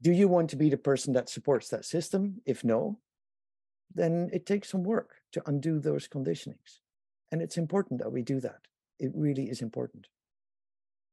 Do 0.00 0.12
you 0.12 0.28
want 0.28 0.50
to 0.50 0.56
be 0.56 0.70
the 0.70 0.76
person 0.76 1.12
that 1.14 1.28
supports 1.28 1.68
that 1.70 1.84
system? 1.84 2.40
If 2.46 2.64
no, 2.64 3.00
then 3.94 4.30
it 4.32 4.46
takes 4.46 4.70
some 4.70 4.82
work 4.82 5.14
to 5.32 5.42
undo 5.46 5.80
those 5.80 6.08
conditionings. 6.08 6.80
And 7.32 7.42
it's 7.42 7.56
important 7.56 8.00
that 8.00 8.12
we 8.12 8.22
do 8.22 8.40
that. 8.40 8.60
It 8.98 9.12
really 9.14 9.44
is 9.50 9.62
important. 9.62 10.08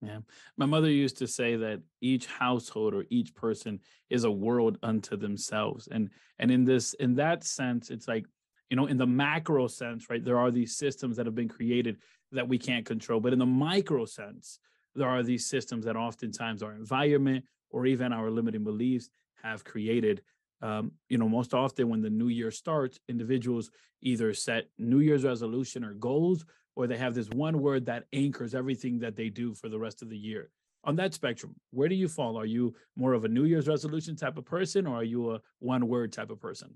Yeah. 0.02 0.20
My 0.58 0.66
mother 0.66 0.90
used 0.90 1.18
to 1.18 1.28
say 1.28 1.56
that 1.56 1.82
each 2.02 2.28
household 2.28 2.94
or 2.94 3.06
each 3.10 3.34
person 3.34 3.80
is 4.10 4.24
a 4.24 4.32
world 4.32 4.78
unto 4.84 5.18
themselves. 5.18 5.88
And 5.92 6.10
and 6.38 6.52
in 6.52 6.64
this 6.66 6.94
in 6.96 7.16
that 7.16 7.44
sense, 7.44 7.90
it's 7.90 8.08
like, 8.08 8.26
you 8.70 8.78
know, 8.78 8.86
in 8.88 8.98
the 8.98 9.08
macro 9.08 9.68
sense, 9.68 10.10
right? 10.10 10.24
There 10.24 10.38
are 10.38 10.52
these 10.52 10.78
systems 10.78 11.18
that 11.18 11.26
have 11.26 11.36
been 11.36 11.50
created 11.50 11.98
that 12.36 12.48
we 12.48 12.58
can't 12.58 12.86
control. 12.86 13.20
But 13.20 13.34
in 13.34 13.40
the 13.40 13.46
micro 13.46 14.06
sense, 14.06 14.60
there 14.94 15.10
are 15.10 15.24
these 15.24 15.46
systems 15.46 15.86
that 15.86 15.96
oftentimes 15.96 16.64
our 16.64 16.74
environment 16.74 17.46
or 17.70 17.86
even 17.86 18.14
our 18.14 18.30
limiting 18.30 18.64
beliefs 18.64 19.10
have 19.44 19.64
created. 19.64 20.22
Um, 20.62 20.94
you 21.10 21.18
know, 21.18 21.28
most 21.28 21.54
often 21.54 21.90
when 21.90 22.02
the 22.02 22.10
new 22.10 22.30
year 22.30 22.52
starts, 22.52 23.00
individuals 23.10 23.72
either 24.02 24.34
set 24.34 24.70
New 24.78 25.00
Year's 25.00 25.26
resolution 25.26 25.84
or 25.84 25.94
goals, 25.94 26.46
or 26.76 26.88
they 26.88 26.98
have 26.98 27.14
this 27.14 27.30
one 27.30 27.60
word 27.62 27.86
that 27.86 28.06
anchors 28.14 28.56
everything 28.56 29.00
that 29.00 29.16
they 29.16 29.30
do 29.30 29.54
for 29.54 29.70
the 29.70 29.80
rest 29.80 30.02
of 30.02 30.10
the 30.10 30.18
year. 30.18 30.50
On 30.84 30.96
that 30.98 31.14
spectrum, 31.14 31.56
where 31.72 31.90
do 31.90 31.96
you 31.96 32.08
fall? 32.08 32.38
Are 32.38 32.46
you 32.46 32.76
more 32.96 33.14
of 33.14 33.26
a 33.26 33.28
New 33.28 33.46
Year's 33.46 33.68
resolution 33.68 34.16
type 34.16 34.38
of 34.38 34.46
person, 34.46 34.86
or 34.86 34.98
are 34.98 35.04
you 35.04 35.32
a 35.32 35.42
one 35.60 35.88
word 35.88 36.14
type 36.14 36.30
of 36.30 36.40
person? 36.40 36.76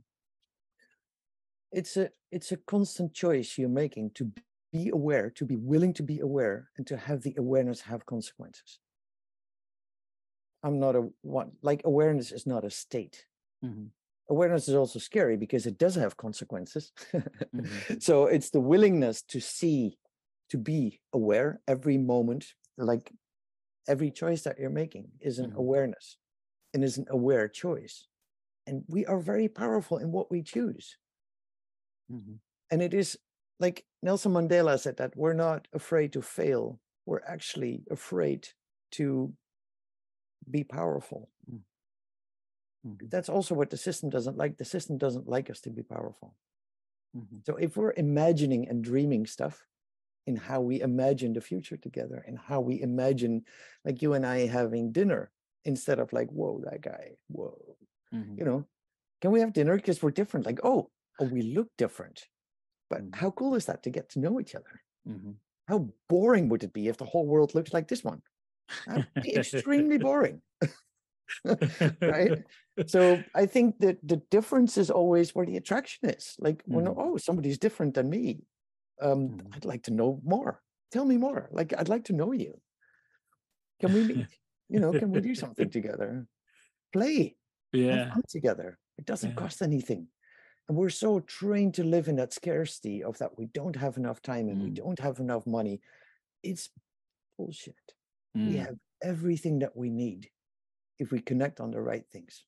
It's 1.72 1.96
a 1.98 2.10
it's 2.32 2.52
a 2.52 2.58
constant 2.58 3.14
choice 3.14 3.58
you're 3.58 3.70
making 3.70 4.12
to 4.16 4.32
be 4.72 4.90
aware, 4.90 5.30
to 5.32 5.46
be 5.46 5.56
willing 5.56 5.94
to 5.94 6.04
be 6.04 6.20
aware, 6.20 6.72
and 6.78 6.88
to 6.88 6.98
have 6.98 7.22
the 7.24 7.36
awareness 7.38 7.82
have 7.82 8.06
consequences. 8.06 8.80
I'm 10.64 10.80
not 10.80 10.96
a 10.96 11.10
one 11.22 11.58
like 11.62 11.82
awareness 11.86 12.32
is 12.32 12.46
not 12.46 12.64
a 12.66 12.70
state. 12.70 13.26
Mhm. 13.62 13.92
Awareness 14.30 14.68
is 14.68 14.76
also 14.76 15.00
scary 15.00 15.38
because 15.38 15.66
it 15.66 15.78
does 15.78 15.96
have 15.96 16.18
consequences. 16.18 16.92
Mhm. 17.54 17.84
so 18.00 18.26
it's 18.28 18.52
the 18.52 18.60
willingness 18.62 19.22
to 19.24 19.40
see, 19.42 20.00
to 20.50 20.58
be 20.58 21.02
aware 21.14 21.62
every 21.68 21.98
moment, 21.98 22.54
like 22.78 23.12
every 23.88 24.12
choice 24.12 24.44
that 24.44 24.60
you're 24.60 24.70
making 24.72 25.14
is 25.22 25.40
an 25.40 25.52
Mhm. 25.52 25.56
awareness 25.56 26.18
and 26.74 26.84
is 26.84 26.98
an 26.98 27.08
aware 27.10 27.48
choice. 27.50 28.08
And 28.68 28.86
we 28.90 29.06
are 29.06 29.20
very 29.20 29.50
powerful 29.50 29.98
in 30.00 30.12
what 30.12 30.32
we 30.32 30.44
choose. 30.44 30.98
Mhm. 32.10 32.40
And 32.72 32.82
it 32.82 32.94
is 32.94 33.18
like 33.60 33.86
Nelson 34.02 34.34
Mandela 34.34 34.80
said 34.80 34.98
that 34.98 35.16
we're 35.16 35.34
not 35.34 35.68
afraid 35.74 36.14
to 36.14 36.22
fail, 36.22 36.80
we're 37.06 37.22
actually 37.28 37.84
afraid 37.92 38.48
to 38.92 39.34
be 40.50 40.64
powerful. 40.64 41.30
Mm. 41.52 41.62
Mhm. 42.86 43.10
That's 43.10 43.30
also 43.30 43.56
what 43.56 43.70
the 43.70 43.78
system 43.78 44.10
doesn't 44.10 44.38
like. 44.38 44.58
The 44.58 44.66
system 44.66 44.98
doesn't 44.98 45.28
like 45.28 45.50
us 45.50 45.62
to 45.62 45.70
be 45.70 45.84
powerful. 45.84 46.36
Mhm. 47.16 47.46
So 47.46 47.56
if 47.58 47.76
we're 47.78 47.94
imagining 47.98 48.68
and 48.70 48.84
dreaming 48.84 49.26
stuff 49.26 49.68
in 50.28 50.36
how 50.36 50.62
we 50.62 50.82
imagine 50.82 51.34
the 51.34 51.42
future 51.42 51.78
together 51.78 52.24
and 52.28 52.38
how 52.38 52.62
we 52.62 52.82
imagine 52.82 53.46
like 53.86 54.02
you 54.02 54.14
and 54.14 54.26
I 54.26 54.48
having 54.48 54.92
dinner 54.92 55.32
instead 55.66 56.00
of 56.00 56.14
like, 56.14 56.30
whoa, 56.30 56.62
that 56.62 56.82
guy, 56.82 57.18
whoa, 57.28 57.78
Mhm. 58.14 58.38
you 58.38 58.46
know, 58.46 58.66
can 59.22 59.32
we 59.32 59.42
have 59.42 59.54
dinner 59.54 59.76
because 59.76 60.02
we're 60.04 60.12
different? 60.12 60.46
Like, 60.46 60.60
oh, 60.64 60.92
oh, 61.20 61.26
we 61.26 61.42
look 61.42 61.76
different. 61.78 62.30
But 62.90 63.06
Mhm. 63.06 63.14
how 63.14 63.32
cool 63.32 63.56
is 63.56 63.66
that 63.68 63.84
to 63.84 63.90
get 63.90 64.10
to 64.12 64.20
know 64.20 64.40
each 64.40 64.56
other? 64.56 64.82
Mhm. 65.06 65.40
How 65.68 65.90
boring 66.10 66.50
would 66.50 66.64
it 66.64 66.74
be 66.74 66.88
if 66.90 66.98
the 66.98 67.06
whole 67.06 67.28
world 67.28 67.56
looked 67.56 67.74
like 67.74 67.88
this 67.90 68.04
one? 68.04 68.24
That'd 68.88 69.08
be 69.22 69.36
extremely 69.36 69.98
boring. 70.00 70.44
right? 72.06 72.38
So 72.86 73.30
I 73.36 73.46
think 73.46 73.80
that 73.80 74.00
the 74.08 74.18
difference 74.18 74.78
is 74.78 74.90
always 74.90 75.36
where 75.36 75.46
the 75.46 75.58
attraction 75.58 76.10
is. 76.10 76.36
Like 76.40 76.64
when 76.66 76.88
Mhm. 76.88 76.96
oh 76.96 77.18
somebody's 77.18 77.58
different 77.60 77.94
than 77.94 78.10
me, 78.10 78.46
um, 79.02 79.36
Mhm. 79.36 79.54
I'd 79.54 79.66
like 79.66 79.84
to 79.84 79.94
know 79.94 80.22
more. 80.24 80.64
Tell 80.92 81.06
me 81.06 81.18
more. 81.18 81.50
Like 81.52 81.74
I'd 81.78 81.90
like 81.90 82.06
to 82.06 82.14
know 82.14 82.32
you. 82.32 82.62
Can 83.80 83.92
we 83.92 84.04
meet? 84.04 84.28
you 84.68 84.80
know, 84.80 84.94
can 84.94 85.12
we 85.12 85.20
do 85.22 85.34
something 85.36 85.70
together? 85.70 86.28
Play, 86.94 87.38
yeah. 87.72 88.20
together. 88.30 88.80
It 88.98 89.06
doesn't 89.06 89.34
Yeah. 89.34 89.36
cost 89.36 89.62
anything. 89.62 90.10
And 90.70 90.78
we're 90.78 90.92
so 90.92 91.20
trained 91.22 91.74
to 91.74 91.84
live 91.84 92.08
in 92.08 92.16
that 92.18 92.32
scarcity 92.32 93.04
of 93.04 93.18
that 93.18 93.36
we 93.40 93.48
don't 93.48 93.76
have 93.76 93.98
enough 93.98 94.22
time 94.22 94.48
and 94.50 94.62
we 94.62 94.70
Mm. 94.70 94.76
don't 94.76 95.00
have 95.00 95.20
enough 95.20 95.48
money. 95.48 95.82
It's 96.44 96.70
bullshit. 97.38 97.76
We 98.36 98.54
Mm. 98.54 98.66
have 98.68 98.80
everything 99.02 99.60
that 99.60 99.76
we 99.76 99.90
need 99.90 100.30
if 101.00 101.12
we 101.12 101.22
connect 101.22 101.60
on 101.60 101.72
the 101.72 101.82
right 101.82 102.06
things. 102.12 102.46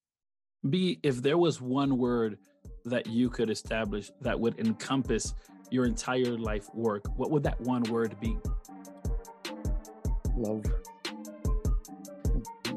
B, 0.70 1.00
if 1.01 1.24
there 1.24 1.40
was 1.40 1.60
one 1.60 1.98
word 1.98 2.38
that 2.86 3.08
you 3.08 3.28
could 3.32 3.50
establish 3.50 4.12
that 4.22 4.40
would 4.40 4.60
encompass 4.60 5.34
your 5.72 5.86
entire 5.86 6.38
life 6.38 6.72
work, 6.75 7.08
what 7.18 7.32
would 7.32 7.42
that 7.42 7.60
one 7.62 7.82
word 7.90 8.20
be? 8.20 8.38
Love. 10.36 10.63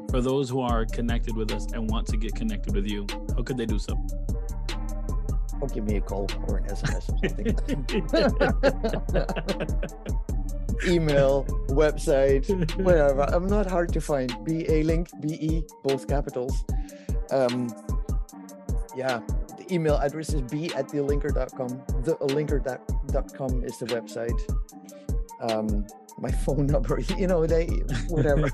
For 0.09 0.21
those 0.21 0.49
who 0.49 0.61
are 0.61 0.85
connected 0.85 1.35
with 1.35 1.51
us 1.51 1.71
and 1.71 1.87
want 1.91 2.07
to 2.07 2.17
get 2.17 2.33
connected 2.33 2.73
with 2.73 2.87
you, 2.87 3.05
how 3.35 3.43
could 3.43 3.57
they 3.57 3.67
do 3.67 3.77
so? 3.77 3.95
Give 5.73 5.85
me 5.85 5.97
a 5.97 6.01
call 6.01 6.27
or 6.47 6.57
an 6.57 6.65
SMS 6.65 7.09
or 7.09 7.17
something. 7.19 7.55
Email, 10.87 11.45
website, 11.69 12.47
whatever. 12.83 13.21
I'm 13.23 13.47
not 13.47 13.65
hard 13.65 13.93
to 13.93 14.01
find. 14.01 14.29
B 14.43 14.65
Alink, 14.69 15.09
B 15.21 15.33
E, 15.33 15.63
both 15.83 16.07
capitals. 16.07 16.63
Um, 17.31 17.73
yeah, 18.95 19.21
the 19.57 19.73
email 19.73 19.95
address 19.97 20.33
is 20.33 20.41
b 20.41 20.71
at 20.73 20.87
thealinker.com. 20.87 21.69
Thealinker.com 22.03 23.63
is 23.63 23.77
the 23.79 23.85
website. 23.87 24.39
Um, 25.41 25.85
my 26.17 26.31
phone 26.31 26.65
number, 26.75 26.99
you 27.17 27.27
know, 27.27 27.45
they 27.45 27.67
whatever. 28.07 28.49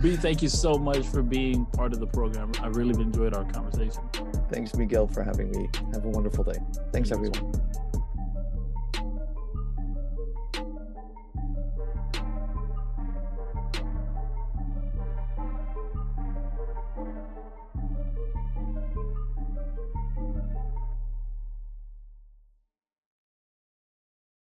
B, 0.00 0.16
thank 0.16 0.40
you 0.40 0.48
so 0.48 0.78
much 0.78 1.06
for 1.06 1.22
being 1.22 1.66
part 1.66 1.92
of 1.92 2.00
the 2.00 2.06
program. 2.06 2.50
I 2.62 2.68
really 2.68 3.00
enjoyed 3.02 3.34
our 3.34 3.44
conversation. 3.44 4.02
Thanks, 4.50 4.74
Miguel, 4.74 5.06
for 5.06 5.22
having 5.22 5.50
me. 5.52 5.68
Have 5.92 6.04
a 6.04 6.08
wonderful 6.08 6.42
day. 6.42 6.58
Thanks, 6.92 7.12
everyone. 7.12 7.52